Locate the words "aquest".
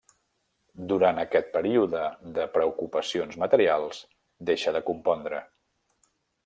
1.23-1.51